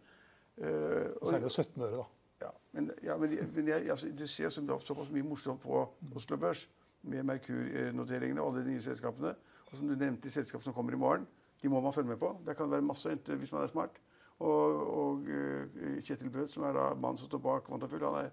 Eh, 0.58 1.14
Og 1.22 1.30
så 1.30 1.38
er 1.38 1.46
det 1.46 1.48
jo 1.48 1.54
17 1.56 1.86
øre, 1.88 2.02
da. 2.02 2.08
Ja, 2.42 2.50
men, 2.74 2.92
ja, 3.06 3.16
men, 3.22 3.34
men 3.56 3.68
jeg, 3.70 3.90
altså, 3.94 4.10
du 4.18 4.24
ser 4.28 4.50
som 4.50 4.66
det 4.68 4.74
er 4.76 4.86
såpass 4.86 5.12
mye 5.14 5.24
morsomt 5.28 5.62
på 5.62 5.84
Oslo 6.18 6.38
Børs 6.42 6.64
med 7.04 7.24
Merkur-noteringene 7.30 8.42
og 8.42 8.52
alle 8.56 8.64
de 8.66 8.74
nye 8.76 8.82
selskapene. 8.84 9.36
Og 9.72 9.78
som 9.78 9.88
du 9.88 9.94
nevnte, 9.96 10.26
de 10.26 10.34
selskapene 10.34 10.66
som 10.70 10.74
kommer 10.76 10.94
i 10.98 11.00
morgen, 11.00 11.28
de 11.62 11.70
må 11.70 11.82
man 11.82 11.94
følge 11.94 12.10
med 12.10 12.20
på. 12.22 12.32
Der 12.46 12.58
kan 12.58 12.66
det 12.70 12.80
være 12.80 12.88
masse 12.88 13.08
å 13.08 13.14
hente 13.14 13.38
hvis 13.38 13.54
man 13.54 13.64
er 13.68 13.72
smart. 13.72 14.00
Og, 14.42 14.80
og 14.98 15.28
eh, 15.30 16.00
Kjetil 16.02 16.32
Bøth, 16.34 16.50
som 16.56 16.66
er 16.66 16.74
da 16.74 16.88
mannen 16.98 17.20
som 17.22 17.30
står 17.30 17.44
bak 17.46 17.68
Quantafull, 17.68 18.02
han 18.08 18.26
er 18.26 18.32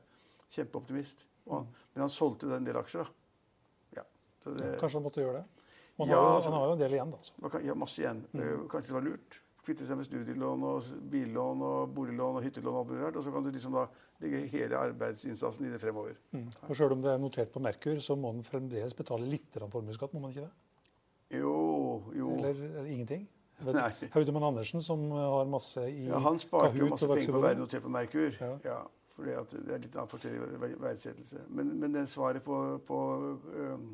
kjempeoptimist. 0.54 1.26
Og, 1.52 1.66
Men 1.92 2.06
han 2.06 2.12
solgte 2.12 2.48
en 2.56 2.64
del 2.64 2.76
aksjer, 2.80 3.04
da. 3.04 4.00
Ja, 4.00 4.06
så 4.42 4.54
det, 4.56 4.70
Kanskje 4.80 4.98
han 5.00 5.04
måtte 5.04 5.20
gjøre 5.24 5.42
det. 5.42 5.44
Han, 5.98 6.08
Ja, 6.08 6.16
har, 6.16 6.30
jo, 6.30 6.34
altså- 6.38 6.50
han 6.54 6.60
har 6.60 6.66
jo 6.66 6.72
en 6.78 6.82
del 6.86 6.96
igjen, 6.96 7.10
da. 7.12 7.20
Så. 7.20 7.50
kan, 7.52 7.64
ja, 7.66 7.74
masse 7.74 8.00
igjen. 8.00 8.24
Eh, 8.32 8.56
Kanskje 8.72 8.86
det 8.88 8.96
var 8.96 9.04
lurt. 9.10 9.38
Kvitte 9.68 9.84
seg 9.84 9.98
med 10.00 10.06
studielån 10.08 10.62
og 10.64 10.86
billån 11.12 11.64
og 11.66 11.90
boliglån 11.92 12.38
og 12.38 12.44
hyttelån 12.46 12.78
og 12.80 12.92
alt. 13.10 13.18
Og 13.20 13.26
så 13.26 13.32
kan 13.34 13.44
du 13.44 13.50
liksom 13.52 13.74
da 13.76 13.84
legge 14.22 14.46
hele 14.54 14.78
arbeidsinnsatsen 14.80 15.68
i 15.68 15.72
det 15.74 15.80
fremover. 15.82 16.16
Og 16.64 16.72
Sjøl 16.72 16.96
om 16.96 17.02
det 17.04 17.12
er 17.12 17.20
notert 17.20 17.52
på 17.52 17.60
Merkur, 17.60 18.00
så 18.00 18.16
må 18.16 18.32
den 18.32 18.46
fremdeles 18.46 18.96
betale 18.96 19.28
litt 19.28 19.58
formuesskatt, 19.60 20.14
må 20.16 20.24
man 20.24 20.32
ikke 20.32 20.46
det? 20.46 20.54
Jo, 21.36 21.58
jo. 22.16 22.30
Eller 22.38 22.56
er 22.56 22.86
det 22.86 22.94
ingenting? 22.94 23.28
Haudemann 24.14 24.42
Andersen, 24.42 24.80
som 24.80 25.10
har 25.10 25.44
masse 25.50 25.82
i 25.90 26.06
Ja, 26.06 26.18
han 26.18 26.38
sparte 26.38 26.78
jo 26.78 26.88
masse 26.92 27.08
penger 27.10 27.32
på 27.32 27.40
å 27.40 27.42
være 27.42 27.58
notert 27.58 27.84
på 27.84 27.90
Merkur. 27.92 28.36
Ja. 28.40 28.52
Ja. 28.64 28.82
fordi 29.16 29.34
det 29.66 29.74
er 29.74 29.80
litt 29.82 29.96
annen 29.96 30.10
forskjellig 30.12 30.76
verdsettelse. 30.78 31.42
Men, 31.48 31.72
men 31.80 31.96
det 31.96 32.04
svaret 32.08 32.44
på, 32.44 32.78
på 32.86 32.98
um, 33.58 33.88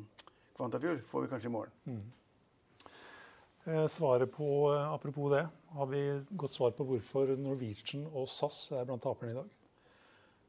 Kvantafjord 0.55 1.01
får 1.09 1.25
vi 1.25 1.31
kanskje 1.33 1.49
i 1.49 1.55
morgen. 1.55 1.73
Eh, 1.89 2.03
Svaret 3.65 4.31
på, 4.31 4.73
eh, 4.73 4.93
Apropos 4.93 5.31
det, 5.31 5.47
har 5.69 5.85
vi 5.85 6.25
godt 6.37 6.53
svar 6.53 6.71
på 6.71 6.85
hvorfor 6.85 7.31
Norwegian 7.37 8.05
og 8.13 8.27
SAS 8.29 8.71
er 8.71 8.85
blant 8.85 9.01
taperne 9.01 9.31
i 9.31 9.35
dag? 9.35 9.47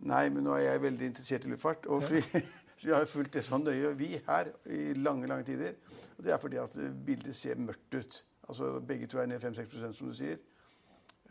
Nei, 0.05 0.27
men 0.29 0.45
nå 0.45 0.53
er 0.53 0.67
jeg 0.67 0.83
veldig 0.83 1.07
interessert 1.09 1.47
i 1.47 1.49
luftfart. 1.49 1.87
Og 1.89 2.03
fordi, 2.03 2.21
så 2.77 2.91
vi 2.91 2.93
har 2.93 3.09
fulgt 3.09 3.33
det 3.39 3.45
så 3.45 3.57
nøye, 3.57 3.95
vi 3.97 4.11
her, 4.27 4.51
i 4.69 4.93
lange 5.01 5.27
lange 5.31 5.47
tider. 5.49 5.79
Og 6.19 6.25
det 6.25 6.35
er 6.35 6.43
fordi 6.43 6.61
at 6.61 6.77
eh, 6.77 6.93
bildet 7.07 7.37
ser 7.37 7.57
mørkt 7.57 7.97
ut. 7.97 8.19
Altså 8.49 8.75
Begge 8.81 9.09
to 9.09 9.19
er 9.19 9.27
ned 9.33 9.41
5-6% 9.41 9.97
som 9.97 10.13
du 10.13 10.15
sier. 10.15 10.37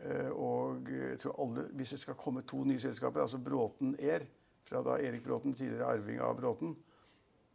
Eh, 0.02 0.32
Og 0.34 0.90
jeg 0.90 1.20
tror 1.22 1.38
alle, 1.46 1.68
hvis 1.78 1.94
det 1.94 2.00
skal 2.02 2.18
komme 2.18 2.42
to 2.42 2.64
nye 2.64 2.82
selskaper, 2.82 3.22
altså 3.22 3.38
Bråten 3.38 3.94
Air, 4.02 4.26
fra 4.66 4.82
da 4.82 4.98
Erik 4.98 5.22
Bråten, 5.22 5.54
tidligere 5.54 5.86
arving 5.86 6.18
av 6.20 6.34
Bråten, 6.40 6.74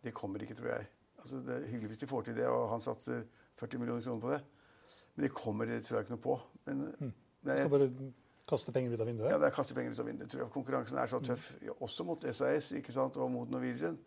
det 0.04 0.16
kommer 0.16 0.40
ikke, 0.40 0.56
tror 0.56 0.72
jeg. 0.78 0.88
Altså 1.20 1.44
Det 1.44 1.56
er 1.58 1.68
hyggelig 1.68 1.92
hvis 1.92 2.04
de 2.06 2.08
får 2.08 2.22
til 2.22 2.40
det, 2.40 2.48
og 2.48 2.70
han 2.72 2.82
satser 2.82 3.26
40 3.62 3.80
millioner 3.82 4.04
kroner 4.06 4.22
på 4.26 4.34
det. 4.34 4.42
Men 5.16 5.26
det 5.28 5.32
kommer, 5.36 5.70
det 5.70 5.82
tror 5.86 6.00
jeg 6.00 6.08
ikke 6.08 6.16
noe 6.18 6.26
på. 6.26 6.40
Men, 6.66 6.84
men 7.00 7.14
jeg- 7.56 7.68
Skal 7.68 7.74
bare 7.76 8.14
kaste 8.52 8.74
penger 8.76 8.94
ut 8.96 9.02
av 9.04 9.08
vinduet? 9.08 9.30
ja, 9.32 9.38
det 9.40 9.48
er 9.48 9.56
kaste 9.56 9.76
penger 9.78 9.92
ut 9.96 10.00
av 10.04 10.08
vinduet. 10.10 10.30
tror 10.32 10.44
jeg. 10.44 10.52
Konkurransen 10.56 10.98
er 10.98 11.08
så 11.12 11.20
tøff, 11.24 11.46
også 11.80 12.06
mot 12.08 12.26
SAS 12.34 12.72
ikke 12.80 12.92
sant? 12.96 13.18
og 13.18 13.32
mot 13.32 13.50
Norwegian. 13.50 13.98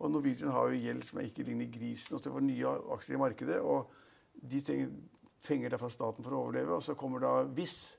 Og 0.00 0.10
Norwegian 0.10 0.50
har 0.50 0.70
jo 0.72 0.80
gjeld 0.80 1.04
som 1.06 1.20
ikke 1.20 1.44
ligner 1.44 1.68
grisen. 1.70 2.16
og 2.16 2.22
Det 2.24 2.32
var 2.32 2.40
nye 2.40 2.66
aksjer 2.96 3.14
i 3.14 3.20
markedet, 3.20 3.60
og 3.60 3.90
de 4.50 4.60
trenger 4.64 4.90
penger 5.46 5.76
fra 5.78 5.90
staten 5.92 6.24
for 6.24 6.32
å 6.32 6.44
overleve. 6.46 6.72
Og 6.78 6.82
så 6.82 6.94
kommer 6.96 7.20
da 7.20 7.44
Wizz, 7.44 7.96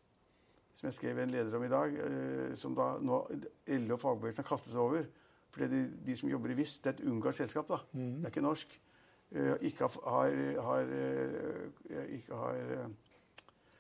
som 0.76 0.88
jeg 0.90 0.98
skrev 0.98 1.20
en 1.22 1.30
leder 1.30 1.56
om 1.56 1.64
i 1.64 1.70
dag, 1.70 1.94
eh, 1.94 2.56
som 2.58 2.74
da 2.76 2.96
nå 3.00 3.20
LO 3.68 3.94
og 3.94 4.00
fagbevegelsen 4.02 4.44
har 4.44 4.50
kastet 4.50 4.74
seg 4.74 4.82
over. 4.82 5.06
Fordi 5.52 5.68
de, 5.68 5.82
de, 6.08 6.16
som 6.18 6.30
jobber 6.32 6.54
i 6.54 6.56
VIS, 6.56 6.78
det 6.80 6.90
er 6.90 6.96
et 7.04 7.10
ungarsk 7.12 7.38
selskap. 7.44 7.68
da. 7.68 7.78
Mm. 7.94 8.22
Det 8.22 8.26
er 8.26 8.32
ikke 8.32 8.42
norsk. 8.48 8.80
Uh, 9.32 9.56
ikke 9.64 9.88
har, 9.88 10.30
har, 10.62 10.82
uh, 10.84 12.14
ikke 12.14 12.36
har 12.36 12.56
uh, 12.56 12.90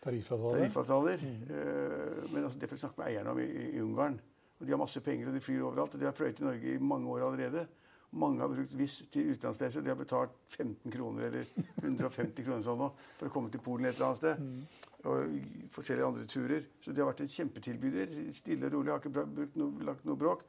Tariffavtaler. 0.01 0.57
Tariffavtaler. 0.57 1.17
Mm. 1.21 2.33
men 2.33 2.43
altså, 2.43 2.59
det 2.59 2.69
får 2.69 2.75
vi 2.75 2.79
snakke 2.79 3.01
med 3.01 3.07
eierne 3.07 3.29
om 3.29 3.39
i, 3.39 3.49
i, 3.75 3.81
Ungarn. 3.81 4.15
Og 4.59 4.65
De 4.65 4.71
har 4.71 4.79
masse 4.79 5.01
penger, 5.01 5.27
og 5.27 5.33
de 5.33 5.41
flyr 5.41 5.61
overalt. 5.61 5.93
og 5.93 5.99
De 5.99 6.05
har 6.05 6.15
fløyet 6.17 6.35
til 6.35 6.45
Norge 6.45 6.73
i 6.73 6.77
mange 6.79 7.09
år 7.09 7.27
allerede. 7.27 7.67
Mange 8.11 8.41
har 8.41 8.47
brukt 8.47 8.77
VIS 8.77 9.03
til 9.11 9.29
utenlandsreiser. 9.31 9.81
De 9.81 9.87
har 9.87 9.95
betalt 9.95 10.31
15 10.47 10.91
kroner 10.91 11.27
eller 11.27 11.45
150 11.83 12.43
kroner 12.43 12.65
sånn 12.65 12.81
nå, 12.81 12.89
for 13.19 13.29
å 13.29 13.33
komme 13.35 13.51
til 13.51 13.61
Polen 13.63 13.85
et 13.85 13.95
eller 13.95 14.07
annet 14.07 14.23
sted. 14.23 14.41
Mm. 14.41 14.65
Og 15.03 15.69
forskjellige 15.75 16.07
andre 16.07 16.25
turer. 16.33 16.65
Så 16.81 16.95
de 16.95 17.03
har 17.03 17.11
vært 17.11 17.21
en 17.23 17.31
kjempetilbyder. 17.35 18.17
Stille 18.35 18.67
og 18.67 18.73
rolig, 18.79 18.95
har 18.95 19.03
ikke 19.03 19.27
brukt 19.37 19.61
noe, 19.61 19.85
lagt 19.91 20.07
noe 20.07 20.19
bråk. 20.19 20.43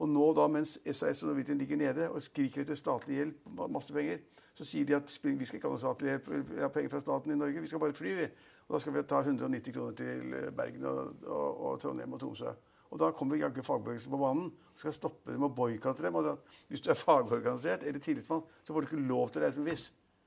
Og 0.00 0.08
nå 0.08 0.28
da, 0.36 0.48
mens 0.50 0.78
SAS 0.84 1.22
og 1.22 1.30
Norwegian 1.30 1.60
ligger 1.60 1.78
nede 1.80 2.08
og 2.10 2.22
skriker 2.24 2.64
etter 2.64 2.78
statlig 2.78 3.20
hjelp, 3.20 3.44
masse 3.70 3.94
penger, 3.94 4.22
så 4.56 4.66
sier 4.68 4.88
de 4.88 4.96
at 4.96 5.08
vi 5.08 5.46
skal 5.46 5.58
ikke 5.58 5.68
ha 5.68 5.74
noe 5.74 5.80
statlig 5.80 6.10
hjelp, 6.10 6.28
vi 6.50 6.60
har 6.60 6.72
penger 6.72 6.92
fra 6.92 7.00
staten 7.04 7.32
i 7.32 7.38
Norge, 7.38 7.62
vi 7.62 7.70
skal 7.70 7.80
bare 7.82 7.96
fly, 7.96 8.16
vi. 8.18 8.26
Og 8.68 8.76
da 8.76 8.80
skal 8.82 8.94
vi 8.94 9.04
ta 9.08 9.22
190 9.22 9.74
kroner 9.76 9.96
til 9.98 10.36
Bergen 10.56 10.84
og, 10.88 11.24
og, 11.26 11.48
og 11.70 11.80
Trondheim 11.80 12.14
og 12.16 12.20
Tromsø. 12.22 12.52
Og 12.92 13.00
da 13.00 13.08
kommer 13.16 13.40
jaggu 13.40 13.62
fagbevegelsen 13.64 14.12
på 14.12 14.20
banen 14.20 14.50
og 14.52 14.80
skal 14.80 14.92
stoppe 14.92 15.32
dem 15.32 15.46
og 15.46 15.54
boikotte 15.56 16.04
dem. 16.04 16.16
Og 16.20 16.26
da, 16.26 16.34
hvis 16.68 16.84
du 16.84 16.90
er 16.92 16.98
fagorganisert 17.00 17.86
eller 17.88 18.02
tillitsmann, 18.04 18.44
så 18.64 18.72
får 18.72 18.84
du 18.84 18.90
ikke 18.90 19.08
lov 19.08 19.32
til 19.32 19.40
å 19.40 19.46
reise 19.46 19.62
med 19.62 19.70
VIS. 19.70 19.86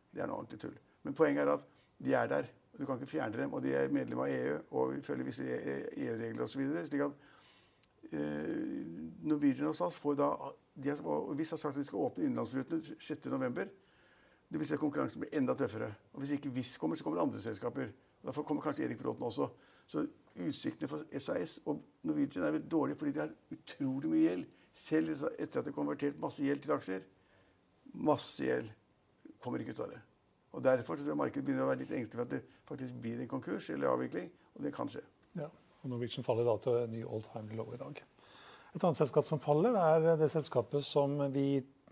Det 0.09 0.23
er 0.23 0.31
noe 0.31 0.39
ordentlig 0.41 0.61
tull. 0.63 0.79
Men 1.05 1.17
poenget 1.17 1.45
er 1.45 1.53
at 1.53 1.67
de 2.01 2.15
er 2.17 2.31
der. 2.31 2.49
og 2.73 2.79
Du 2.79 2.85
kan 2.87 2.97
ikke 2.97 3.11
fjerne 3.11 3.37
dem. 3.37 3.53
Og 3.53 3.61
de 3.61 3.75
er 3.77 3.93
medlem 3.93 4.23
av 4.25 4.33
EU 4.33 4.57
og 4.79 4.95
følger 5.05 5.29
visse 5.29 5.45
EU-regler 5.45 6.41
e 6.41 6.47
osv. 6.47 6.65
slik 6.89 7.05
at 7.05 7.13
eh, 7.13 7.34
Norwegian 8.11 9.71
og 9.71 9.75
SAS 9.75 9.97
får 9.97 10.17
da 10.19 10.29
de 10.75 10.91
har, 10.91 11.01
og 11.05 11.33
de 11.37 11.45
har 11.45 11.57
sagt 11.57 11.73
at 11.73 11.79
de 11.79 11.87
skal 11.87 12.03
åpne 12.05 12.25
innenlandsrutene 12.27 12.97
6.11. 12.99 13.69
Det 14.51 14.59
vil 14.59 14.67
si 14.67 14.75
at 14.75 14.81
konkurransen 14.81 15.23
blir 15.23 15.33
enda 15.37 15.55
tøffere. 15.57 15.89
Og 16.13 16.19
Hvis 16.21 16.35
ikke 16.35 16.51
Wizz 16.53 16.77
kommer, 16.77 16.95
så 16.95 17.03
kommer 17.03 17.21
andre 17.21 17.41
selskaper. 17.41 17.89
Derfor 18.25 18.43
kommer 18.43 18.63
kanskje 18.63 18.85
Erik 18.85 19.01
Bråten 19.01 19.23
også. 19.23 19.49
Så 19.87 20.05
utsiktene 20.35 20.89
for 20.89 21.05
SAS 21.19 21.59
og 21.65 21.81
Norwegian 22.03 22.45
er 22.45 22.51
veldig 22.51 22.71
dårlige 22.71 22.97
fordi 22.99 23.11
de 23.11 23.19
har 23.19 23.33
utrolig 23.51 24.09
mye 24.09 24.23
gjeld. 24.23 24.45
Selv 24.73 25.11
etter 25.39 25.59
at 25.59 25.65
de 25.65 25.71
har 25.71 25.77
konvertert 25.77 26.19
masse 26.19 26.43
gjeld 26.43 26.63
til 26.63 26.75
aksjer. 26.75 27.05
Masse 27.93 28.43
gjeld 28.43 28.71
kommer 29.39 29.61
ikke 29.61 29.75
ut 29.77 29.83
av 29.85 29.93
det. 29.93 30.01
Og 30.55 30.63
Derfor 30.63 30.95
tror 30.95 31.07
jeg 31.07 31.19
markedet 31.19 31.45
begynner 31.45 31.65
å 31.65 31.69
være 31.71 31.83
litt 31.83 31.91
engstelig 31.91 32.19
for 32.19 32.25
at 32.25 32.33
det 32.35 32.59
faktisk 32.67 32.97
blir 33.01 33.21
en 33.21 33.31
konkurs 33.31 33.69
eller 33.69 33.91
avvikling. 33.91 34.31
Og 34.55 34.63
det 34.63 34.73
kan 34.75 34.89
skje. 34.91 35.03
Ja, 35.35 35.49
og 35.85 35.93
Norwegian 35.93 36.25
faller 36.25 36.47
da 36.47 36.57
til 36.63 36.91
ny 36.91 37.05
all 37.05 37.23
time 37.29 37.55
low 37.57 37.71
i 37.73 37.79
dag. 37.79 38.01
Et 38.75 38.83
annet 38.83 38.99
selskap 38.99 39.27
som 39.27 39.39
faller, 39.39 39.77
er 39.79 40.17
det 40.19 40.31
selskapet 40.33 40.83
som 40.83 41.15
vi 41.31 41.45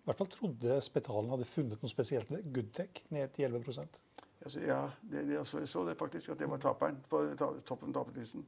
i 0.03 0.07
hvert 0.07 0.19
fall 0.19 0.27
trodde 0.27 0.81
Spetalen 0.83 1.31
hadde 1.31 1.47
funnet 1.47 1.83
noe 1.83 1.91
spesielt 1.91 2.33
med. 2.33 2.49
Goodtech 2.51 3.05
ned 3.15 3.31
til 3.37 3.47
11% 3.47 4.01
Altså, 4.43 4.59
ja, 4.59 4.81
det, 5.07 5.21
det, 5.27 5.37
jeg 5.37 5.67
så 5.71 5.85
det 5.87 5.93
faktisk, 5.97 6.33
at 6.33 6.39
det 6.39 6.49
var 6.51 6.57
taperen 6.59 6.97
på 7.09 7.21
toppen 7.63 7.93
av 7.93 8.01
taperlisten. 8.01 8.43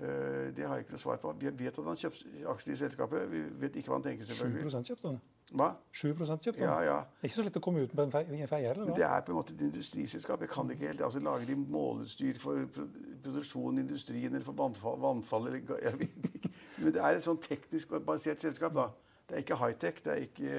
Uh, 0.00 0.52
det 0.52 0.66
har 0.66 0.74
jeg 0.76 0.84
ikke 0.84 0.92
noe 0.92 1.00
svar 1.00 1.16
på. 1.22 1.32
Vi 1.40 1.52
vet 1.56 1.78
at 1.78 1.88
han 1.88 1.96
kjøpte 1.96 2.42
aksjer 2.52 2.74
i 2.74 2.76
selskapet. 2.76 3.24
Vi 3.32 3.40
vet 3.62 3.78
ikke 3.80 3.88
hva 3.88 3.96
han 3.96 4.04
tenker. 4.04 4.28
selvfølgelig. 4.28 4.74
7 4.74 4.90
kjøpte 4.90 5.08
han. 5.08 5.16
Hva? 5.54 5.68
7 5.94 6.08
kjøpte 6.18 6.58
han. 6.58 6.66
Ja, 6.66 6.76
ja. 6.82 6.96
Det 7.06 7.28
er 7.28 7.30
ikke 7.30 7.36
så 7.36 7.44
lett 7.46 7.58
å 7.60 7.62
komme 7.62 7.84
ut 7.86 7.92
med 7.94 8.08
en 8.08 8.48
feie 8.50 8.66
heller. 8.66 8.88
Det 8.96 9.04
er 9.06 9.20
på 9.22 9.30
en 9.30 9.38
måte 9.38 9.54
et 9.54 9.62
industriselskap. 9.68 10.42
Jeg 10.42 10.50
kan 10.50 10.72
ikke 10.74 10.88
helt 10.88 11.04
altså, 11.06 11.22
Lager 11.22 11.46
de 11.46 11.56
måleutstyr 11.60 12.40
for 12.42 12.66
produksjon 12.74 13.78
i 13.78 13.84
industrien 13.84 14.34
eller 14.34 14.46
for 14.46 14.58
vannfall, 14.58 14.98
vannfall 15.04 15.46
eller, 15.52 15.76
jeg 15.86 16.00
vet 16.00 16.30
ikke. 16.32 16.52
Men 16.80 16.96
det 16.96 17.04
er 17.04 17.20
et 17.20 17.26
sånn 17.26 17.38
teknisk 17.42 17.94
basert 18.08 18.42
selskap. 18.42 18.74
da. 18.74 18.90
Det 19.26 19.38
er 19.38 19.46
ikke 19.46 19.60
high-tech. 19.62 20.02
Det 20.02 20.12
er 20.16 20.26
ikke 20.26 20.50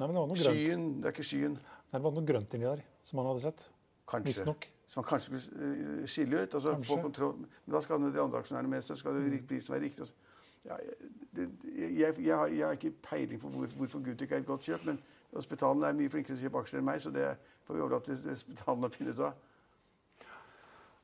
Nei, 0.00 0.06
men 0.06 0.14
det 0.14 0.20
var 0.20 0.28
noe 0.30 0.40
skyen. 0.40 0.84
Det 1.00 1.08
er 1.08 1.16
ikke 1.16 1.28
skyen. 1.28 1.56
Nei, 1.56 1.96
det 1.96 2.04
var 2.04 2.14
noe 2.16 2.28
grønt 2.28 2.54
inni 2.56 2.68
der 2.68 2.84
som 3.04 3.20
han 3.20 3.32
hadde 3.32 3.42
sett. 3.48 3.66
Kanskje. 4.08 4.28
Visstnok. 4.28 4.68
Som 4.90 5.02
man 5.02 5.08
kanskje 5.10 5.40
skulle 5.40 5.66
uh, 5.70 6.06
skille 6.08 6.40
ut. 6.40 6.54
altså 6.54 6.76
få 6.84 6.96
kontroll. 7.02 7.42
Men 7.64 7.74
da 7.74 7.82
skal 7.84 8.00
de 8.04 8.22
andre 8.22 8.40
aksjonærene 8.40 8.72
med 8.72 8.84
seg. 8.86 8.98
skal 9.00 9.16
det 9.16 9.26
mm. 9.26 9.44
prisen 9.48 9.74
være 9.74 9.84
riktig. 9.88 10.06
Altså. 10.06 10.29
Ja, 10.64 10.76
det, 11.36 11.46
jeg, 11.64 12.14
jeg, 12.20 12.36
har, 12.36 12.46
jeg, 12.46 12.64
har, 12.66 12.72
ikke 12.76 12.92
peiling 13.02 13.40
på 13.40 13.48
hvor, 13.48 13.66
hvorfor 13.76 14.02
Gutic 14.04 14.32
er 14.32 14.42
et 14.42 14.46
godt 14.46 14.66
kjøp. 14.68 14.84
Men 14.90 14.98
Hospitalen 15.32 15.86
er 15.86 15.96
mye 15.96 16.10
flinkere 16.10 16.36
til 16.36 16.42
å 16.42 16.48
kjøpe 16.48 16.64
aksjer 16.64 16.80
enn 16.80 16.88
meg, 16.88 17.00
så 17.00 17.12
det 17.14 17.28
får 17.66 17.76
vi 17.76 17.84
overlate 17.84 18.16
til 18.16 18.32
Hospitalen 18.34 18.88
å 18.88 18.92
finne 18.92 19.14
ut 19.14 19.22
av. 19.28 19.46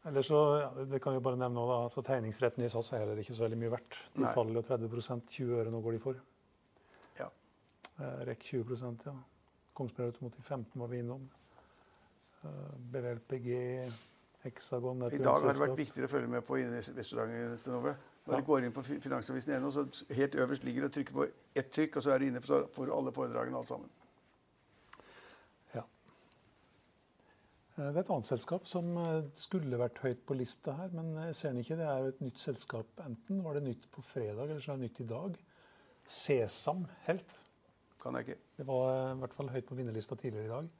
Eller 0.06 0.22
så, 0.22 0.40
ja, 0.60 0.84
det 0.86 1.00
kan 1.02 1.16
vi 1.16 1.22
bare 1.22 1.38
nevne 1.38 1.58
nå 1.58 1.64
da, 1.66 1.78
så 1.90 2.02
Tegningsretten 2.06 2.62
i 2.62 2.68
SAS 2.70 2.92
er 2.94 3.02
heller 3.02 3.18
ikke 3.18 3.34
så 3.34 3.42
veldig 3.42 3.58
mye 3.58 3.72
verdt. 3.72 3.96
De 4.14 4.22
Nei. 4.22 4.34
faller 4.36 4.66
30 4.68 4.92
20 4.92 5.56
øre 5.58 5.72
nå 5.74 5.80
går 5.82 5.96
de 5.96 6.02
for. 6.02 6.20
Ja. 7.18 7.26
Eh, 7.96 8.20
REC 8.28 8.44
20 8.52 8.84
ja. 9.08 9.14
Kongsberg 9.74 10.12
Automotiv 10.12 10.42
15 10.46 10.78
var 10.80 10.92
vi 10.92 11.00
innom. 11.02 11.24
Eh, 12.44 12.76
BVLPG, 12.92 13.48
Hexagon 14.44 15.08
I 15.10 15.18
dag 15.18 15.40
har 15.40 15.48
det 15.50 15.64
vært 15.64 15.80
viktigere 15.80 16.06
å 16.06 16.12
følge 16.12 16.30
med 16.36 16.46
på 16.46 16.60
investordagen. 16.62 17.58
Når 18.26 18.40
du 18.42 18.46
går 18.48 18.64
inn 18.66 18.74
på 18.74 18.82
Finansavisen 18.82 19.52
ennå, 19.54 19.70
så 19.70 19.84
helt 20.18 20.34
øverst 20.34 20.64
ligger 20.66 20.82
det 20.82 20.88
og 20.90 20.94
trykker 20.96 21.14
på 21.14 21.26
ett 21.60 21.68
trykk, 21.70 21.98
og 21.98 22.02
så 22.02 22.10
er 22.10 22.18
du 22.18 22.26
inne 22.26 22.42
for 22.42 22.90
alle 22.96 23.12
foredragene 23.14 23.60
alt 23.60 23.70
sammen. 23.70 23.92
Ja. 25.76 25.84
Eh, 27.76 27.84
det 27.84 27.92
er 27.92 28.02
et 28.02 28.10
annet 28.16 28.30
selskap 28.32 28.66
som 28.66 28.90
eh, 28.98 29.28
skulle 29.38 29.78
vært 29.78 30.02
høyt 30.02 30.24
på 30.26 30.38
lista 30.40 30.74
her, 30.80 30.90
men 30.96 31.14
jeg 31.28 31.38
ser 31.38 31.54
den 31.54 31.62
ikke. 31.62 31.78
Det 31.78 31.86
er 31.92 32.10
et 32.10 32.24
nytt 32.26 32.42
selskap. 32.42 32.90
Enten 33.06 33.44
var 33.46 33.60
det 33.60 33.66
nytt 33.68 33.86
på 33.94 34.02
fredag, 34.02 34.48
eller 34.48 34.64
så 34.64 34.74
er 34.74 34.82
det 34.82 34.88
nytt 34.88 35.00
i 35.06 35.08
dag. 35.14 35.38
Sesam 36.06 36.82
Health. 37.06 37.38
Kan 38.02 38.18
jeg 38.18 38.26
ikke. 38.26 38.40
Det 38.58 38.66
var 38.66 38.90
i 39.14 39.16
hvert 39.22 39.38
fall 39.38 39.54
høyt 39.54 39.70
på 39.70 39.78
vinnerlista 39.78 40.18
tidligere 40.18 40.50
i 40.50 40.54
dag. 40.56 40.74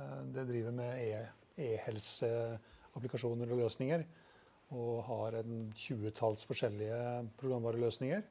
Eh, 0.00 0.20
det 0.32 0.48
driver 0.48 0.80
med 0.80 0.96
e- 1.04 1.32
e-helseapplikasjoner 1.68 3.52
og 3.52 3.66
løsninger. 3.66 4.08
Og 4.74 5.04
har 5.06 5.38
en 5.38 5.68
tjuetalls 5.78 6.46
forskjellige 6.48 7.00
programvareløsninger 7.38 8.24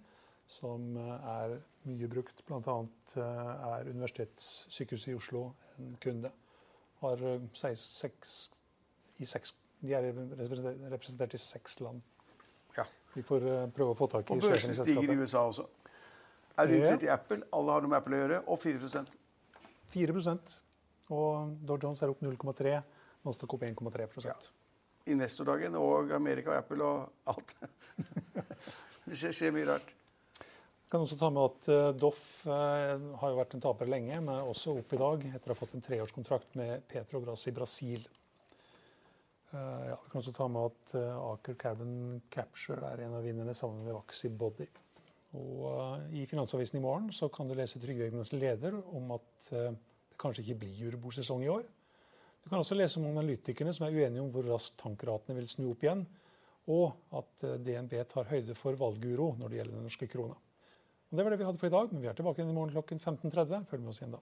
som 0.49 0.97
eh, 0.99 1.27
er 1.33 1.53
mye 1.87 2.09
brukt. 2.11 2.43
Bl.a. 2.47 2.77
Eh, 3.15 3.51
er 3.69 3.91
Universitetssykehuset 3.91 5.13
i 5.13 5.17
Oslo 5.19 5.45
en 5.79 5.93
kunde. 6.03 6.33
Har 7.03 7.23
seks, 7.55 8.33
i 9.19 9.27
seks, 9.27 9.55
de 9.83 9.95
er 9.95 10.11
representert 10.91 11.35
i 11.35 11.39
seks 11.41 11.79
land. 11.83 12.03
Ja. 12.77 12.85
Vi 13.15 13.23
får 13.27 13.47
prøve 13.75 13.91
å 13.91 13.97
få 13.97 14.07
tak 14.11 14.29
i 14.29 14.35
Og 14.35 14.43
børsene 14.43 14.75
stiger 14.77 15.11
i 15.11 15.17
USA 15.19 15.43
også. 15.49 15.67
Er 16.57 16.69
du 16.69 16.75
interessert 16.75 17.03
i 17.03 17.11
Apple? 17.11 17.41
Alle 17.55 17.75
har 17.75 17.83
noe 17.83 17.91
med 17.91 17.99
Apple 17.99 18.17
å 18.17 18.21
gjøre. 18.23 18.39
Og 18.53 18.61
4 18.61 19.03
4 19.93 20.13
og 21.13 21.55
Dow 21.67 21.77
Jones 21.81 22.01
er 22.01 22.11
opp 22.13 22.21
0,3. 22.23 22.75
Nasdaq 23.23 23.55
opp 23.55 23.65
1,3 23.67 24.27
ja. 24.27 24.35
Investordagen 25.11 25.75
og 25.75 26.13
Amerika 26.15 26.53
og 26.53 26.59
Apple 26.61 26.87
og 26.87 27.33
alt. 27.33 27.55
det 29.07 29.19
skjer, 29.19 29.51
mye 29.55 29.67
rart. 29.67 29.91
Jeg 30.39 30.91
kan 30.93 31.03
også 31.03 31.17
ta 31.17 31.29
med 31.33 31.47
at 31.49 31.69
uh, 31.73 31.89
Doff 31.97 32.23
uh, 32.45 32.95
har 33.19 33.31
jo 33.31 33.39
vært 33.39 33.55
en 33.57 33.63
taper 33.65 33.89
lenge, 33.89 34.19
men 34.21 34.47
også 34.47 34.77
opp 34.77 34.93
i 34.93 35.01
dag 35.01 35.25
etter 35.31 35.49
å 35.49 35.55
ha 35.55 35.59
fått 35.59 35.73
en 35.75 35.83
treårskontrakt 35.83 36.55
med 36.59 36.85
Petrobras 36.87 37.47
i 37.49 37.55
Brasil. 37.55 38.05
Uh, 39.51 39.83
ja, 39.89 39.97
vi 39.97 40.11
kan 40.11 40.21
også 40.21 40.35
ta 40.37 40.47
med 40.49 40.69
at 40.69 40.95
Aker 41.17 41.57
Carbon 41.59 41.95
Capture 42.33 42.93
er 42.93 43.03
en 43.03 43.17
av 43.17 43.25
vinnerne 43.25 43.57
sammen 43.57 43.83
med 43.83 43.97
Vaxi 43.97 44.29
Body. 44.29 44.69
Og 45.33 46.13
I 46.13 46.27
Finansavisen 46.29 46.77
i 46.77 46.83
morgen 46.83 47.09
så 47.15 47.25
kan 47.33 47.49
du 47.49 47.55
lese 47.57 47.81
Trygve 47.81 48.11
leder 48.37 48.77
om 48.93 49.15
at 49.15 49.49
det 49.49 49.71
kanskje 50.21 50.45
ikke 50.45 50.59
blir 50.61 50.77
julebordsesong 50.77 51.41
i 51.43 51.49
år. 51.49 51.65
Du 52.43 52.51
kan 52.51 52.59
også 52.59 52.75
lese 52.75 52.99
om 52.99 53.07
analytikerne 53.07 53.73
som 53.75 53.87
er 53.87 53.95
uenige 53.95 54.21
om 54.23 54.31
hvor 54.33 54.45
raskt 54.51 54.75
tankratene 54.81 55.37
vil 55.37 55.47
snu 55.47 55.69
opp 55.71 55.85
igjen, 55.85 56.03
og 56.73 57.17
at 57.19 57.45
eh, 57.47 57.59
DNB 57.63 57.95
tar 58.11 58.29
høyde 58.31 58.55
for 58.55 58.75
valguro 58.79 59.33
når 59.39 59.49
det 59.49 59.59
gjelder 59.59 59.77
den 59.77 59.87
norske 59.87 60.09
krona. 60.11 60.35
Og 60.35 61.17
Det 61.17 61.23
var 61.23 61.33
det 61.33 61.39
vi 61.39 61.47
hadde 61.47 61.61
for 61.61 61.69
i 61.69 61.75
dag, 61.75 61.91
men 61.91 62.03
vi 62.03 62.09
er 62.11 62.17
tilbake 62.17 62.41
igjen 62.41 62.51
i 62.51 62.57
morgen 62.57 62.73
klokken 62.75 62.99
15.30. 62.99 63.67
Følg 63.69 63.83
med 63.83 63.93
oss 63.93 64.01
igjen 64.01 64.15
da. 64.17 64.21